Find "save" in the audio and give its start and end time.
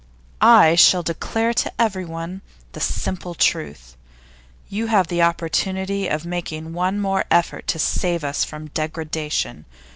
7.77-8.23